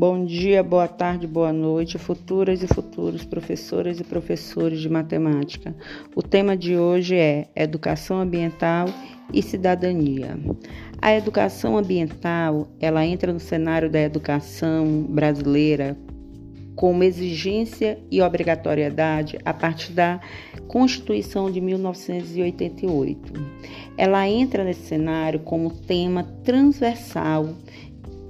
Bom 0.00 0.24
dia, 0.24 0.62
boa 0.62 0.88
tarde, 0.88 1.26
boa 1.26 1.52
noite, 1.52 1.98
futuras 1.98 2.62
e 2.62 2.66
futuros 2.66 3.22
professoras 3.22 4.00
e 4.00 4.02
professores 4.02 4.80
de 4.80 4.88
matemática. 4.88 5.76
O 6.16 6.22
tema 6.22 6.56
de 6.56 6.74
hoje 6.74 7.16
é 7.16 7.48
Educação 7.54 8.18
Ambiental 8.18 8.86
e 9.30 9.42
Cidadania. 9.42 10.40
A 11.02 11.14
educação 11.14 11.76
ambiental, 11.76 12.66
ela 12.80 13.04
entra 13.04 13.30
no 13.30 13.38
cenário 13.38 13.90
da 13.90 14.00
educação 14.00 15.02
brasileira 15.02 15.94
como 16.74 17.04
exigência 17.04 17.98
e 18.10 18.22
obrigatoriedade 18.22 19.38
a 19.44 19.52
partir 19.52 19.92
da 19.92 20.18
Constituição 20.66 21.50
de 21.50 21.60
1988. 21.60 23.34
Ela 23.98 24.26
entra 24.26 24.64
nesse 24.64 24.86
cenário 24.86 25.40
como 25.40 25.68
tema 25.68 26.24
transversal 26.42 27.50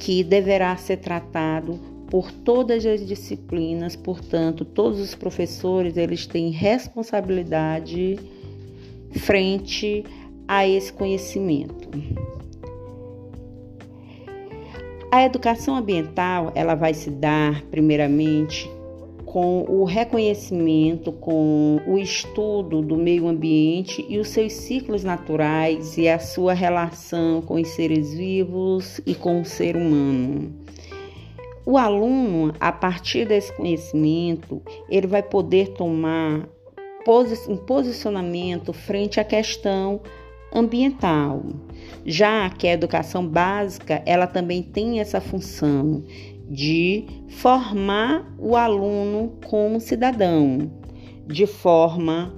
que 0.01 0.25
deverá 0.25 0.75
ser 0.79 0.97
tratado 0.97 1.79
por 2.09 2.33
todas 2.33 2.85
as 2.87 3.07
disciplinas, 3.07 3.95
portanto, 3.95 4.65
todos 4.65 4.99
os 4.99 5.15
professores 5.15 5.97
eles 5.97 6.27
têm 6.27 6.51
responsabilidade 6.51 8.19
frente 9.13 10.03
a 10.49 10.67
esse 10.67 10.91
conhecimento. 10.91 11.89
A 15.13 15.23
educação 15.23 15.77
ambiental, 15.77 16.51
ela 16.55 16.75
vai 16.75 16.95
se 16.95 17.11
dar 17.11 17.63
primeiramente 17.67 18.69
com 19.31 19.65
o 19.69 19.85
reconhecimento, 19.85 21.13
com 21.13 21.81
o 21.87 21.97
estudo 21.97 22.83
do 22.83 22.97
meio 22.97 23.29
ambiente 23.29 24.05
e 24.09 24.19
os 24.19 24.27
seus 24.27 24.53
ciclos 24.53 25.05
naturais 25.05 25.97
e 25.97 26.09
a 26.09 26.19
sua 26.19 26.53
relação 26.53 27.41
com 27.41 27.55
os 27.55 27.69
seres 27.69 28.13
vivos 28.13 29.01
e 29.07 29.15
com 29.15 29.41
o 29.41 29.45
ser 29.45 29.77
humano. 29.77 30.53
O 31.65 31.79
aluno, 31.79 32.53
a 32.59 32.73
partir 32.73 33.25
desse 33.25 33.53
conhecimento, 33.53 34.61
ele 34.89 35.07
vai 35.07 35.23
poder 35.23 35.75
tomar 35.75 36.49
um 37.49 37.57
posicionamento 37.57 38.73
frente 38.73 39.21
à 39.21 39.25
questão 39.25 40.01
ambiental. 40.53 41.45
Já 42.05 42.51
que 42.51 42.67
a 42.67 42.73
educação 42.73 43.25
básica, 43.25 44.03
ela 44.05 44.27
também 44.27 44.61
tem 44.61 44.99
essa 44.99 45.21
função 45.21 46.03
de 46.51 47.05
formar 47.29 48.27
o 48.37 48.57
aluno 48.57 49.39
como 49.47 49.81
cidadão, 49.81 50.71
de 51.27 51.47
forma 51.47 52.35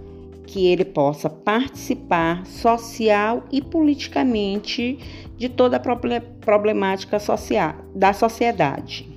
que 0.47 0.67
ele 0.67 0.85
possa 0.85 1.31
participar 1.31 2.45
social 2.45 3.45
e 3.51 3.63
politicamente 3.63 4.99
de 5.39 5.49
toda 5.49 5.79
a 5.79 5.81
problemática 5.81 7.19
social 7.19 7.75
da 7.95 8.13
sociedade. 8.13 9.09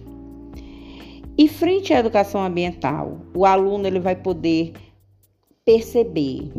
E 1.37 1.49
frente 1.49 1.93
à 1.93 1.99
educação 1.99 2.41
ambiental, 2.41 3.19
o 3.35 3.45
aluno 3.45 3.85
ele 3.85 3.99
vai 3.99 4.15
poder 4.15 4.71
perceber 5.65 6.53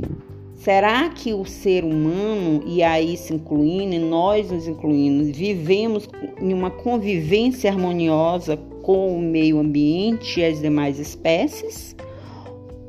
Será 0.56 1.10
que 1.10 1.34
o 1.34 1.44
ser 1.44 1.84
humano, 1.84 2.62
e 2.66 2.82
aí 2.82 3.16
se 3.16 3.34
incluindo, 3.34 3.94
e 3.94 3.98
nós 3.98 4.50
nos 4.50 4.66
incluindo, 4.66 5.30
vivemos 5.32 6.08
em 6.40 6.52
uma 6.52 6.70
convivência 6.70 7.70
harmoniosa 7.70 8.56
com 8.82 9.16
o 9.16 9.20
meio 9.20 9.58
ambiente 9.60 10.40
e 10.40 10.44
as 10.44 10.60
demais 10.60 10.98
espécies? 10.98 11.94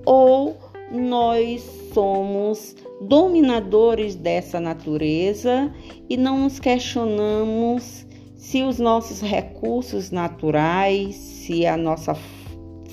Ou 0.06 0.56
nós 0.92 1.62
somos 1.94 2.76
dominadores 3.02 4.16
dessa 4.16 4.60
natureza 4.62 5.72
e 6.10 6.16
não 6.16 6.40
nos 6.40 6.60
questionamos 6.60 8.08
se 8.36 8.64
os 8.64 8.80
nossos 8.80 9.22
recursos 9.22 10.10
naturais, 10.10 11.16
se 11.16 11.66
a 11.66 11.76
nossa 11.76 12.16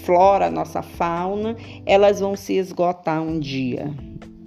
flora, 0.03 0.47
a 0.47 0.51
nossa 0.51 0.83
fauna, 0.83 1.57
elas 1.87 2.19
vão 2.19 2.35
se 2.35 2.55
esgotar 2.55 3.23
um 3.23 3.39
dia? 3.39 3.95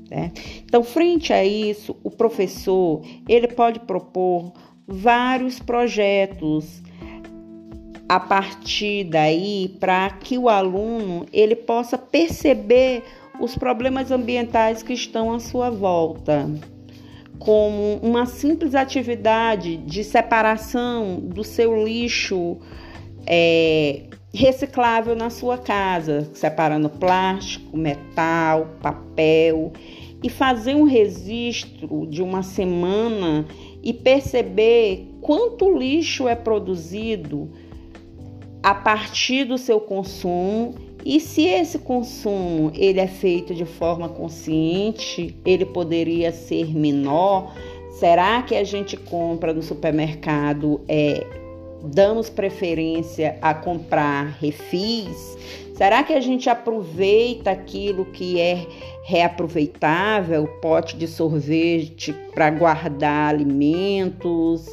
Né? 0.09 0.31
Então, 0.66 0.84
frente 0.84 1.34
a 1.34 1.44
isso, 1.44 1.95
o 2.03 2.09
professor 2.09 3.01
ele 3.28 3.47
pode 3.47 3.79
propor 3.81 4.53
vários 4.88 5.59
projetos 5.59 6.81
a 8.07 8.19
partir 8.19 9.03
daí 9.03 9.75
para 9.79 10.09
que 10.12 10.38
o 10.38 10.47
aluno 10.47 11.25
ele 11.34 11.56
possa 11.56 11.97
perceber 11.97 13.03
os 13.40 13.56
problemas 13.56 14.12
ambientais 14.12 14.81
que 14.81 14.94
estão 14.94 15.34
à 15.34 15.40
sua 15.40 15.69
volta, 15.69 16.50
como 17.38 17.97
uma 18.01 18.25
simples 18.25 18.74
atividade 18.74 19.78
de 19.78 20.03
separação 20.03 21.19
do 21.19 21.44
seu 21.44 21.85
lixo 21.85 22.57
é, 23.25 24.03
reciclável 24.33 25.15
na 25.15 25.29
sua 25.29 25.57
casa, 25.57 26.29
separando 26.33 26.89
plástico, 26.89 27.77
metal, 27.77 28.67
papel 28.81 29.71
e 30.23 30.29
fazer 30.29 30.75
um 30.75 30.83
registro 30.83 32.07
de 32.07 32.21
uma 32.21 32.43
semana 32.43 33.45
e 33.83 33.93
perceber 33.93 35.07
quanto 35.21 35.77
lixo 35.77 36.27
é 36.27 36.35
produzido 36.35 37.49
a 38.61 38.73
partir 38.73 39.45
do 39.45 39.57
seu 39.57 39.79
consumo 39.79 40.75
e 41.05 41.21
se 41.21 41.45
esse 41.45 41.79
consumo 41.79 42.71
ele 42.75 42.99
é 42.99 43.07
feito 43.07 43.53
de 43.53 43.63
forma 43.63 44.09
consciente, 44.09 45.33
ele 45.45 45.65
poderia 45.65 46.33
ser 46.33 46.75
menor. 46.75 47.55
Será 47.91 48.41
que 48.41 48.53
a 48.53 48.63
gente 48.63 48.97
compra 48.97 49.53
no 49.53 49.61
supermercado 49.61 50.81
é, 50.85 51.25
damos 51.83 52.29
preferência 52.29 53.38
a 53.41 53.53
comprar 53.53 54.38
refis? 54.39 55.38
Será 55.75 56.03
que 56.03 56.13
a 56.13 56.19
gente 56.19 56.49
aproveita 56.49 57.51
aquilo 57.51 58.05
que 58.05 58.39
é 58.39 58.65
reaproveitável, 59.03 60.47
pote 60.61 60.97
de 60.97 61.07
sorvete 61.07 62.13
para 62.33 62.49
guardar 62.49 63.29
alimentos 63.29 64.65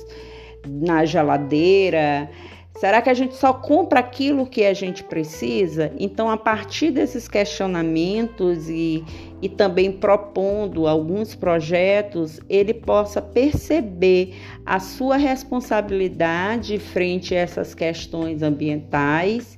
na 0.66 1.04
geladeira? 1.04 2.30
Será 2.76 3.00
que 3.00 3.08
a 3.08 3.14
gente 3.14 3.36
só 3.36 3.52
compra 3.52 4.00
aquilo 4.00 4.46
que 4.46 4.64
a 4.64 4.74
gente 4.74 5.04
precisa? 5.04 5.92
Então, 5.96 6.28
a 6.28 6.36
partir 6.36 6.90
desses 6.90 7.28
questionamentos 7.28 8.68
e, 8.68 9.04
e 9.40 9.48
também 9.48 9.92
propondo 9.92 10.88
alguns 10.88 11.36
projetos, 11.36 12.40
ele 12.48 12.74
possa 12.74 13.22
perceber 13.22 14.34
a 14.66 14.80
sua 14.80 15.16
responsabilidade 15.16 16.80
frente 16.80 17.32
a 17.32 17.38
essas 17.38 17.74
questões 17.74 18.42
ambientais 18.42 19.56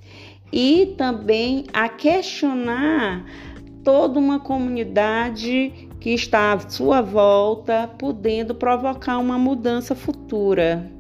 e 0.53 0.95
também 0.99 1.65
a 1.73 1.89
questionar 1.89 3.25
toda 3.83 4.19
uma 4.19 4.41
comunidade 4.41 5.89
que 5.99 6.11
está 6.11 6.53
à 6.53 6.69
sua 6.69 7.01
volta, 7.01 7.89
podendo 7.99 8.55
provocar 8.55 9.17
uma 9.19 9.39
mudança 9.39 9.95
futura. 9.95 10.96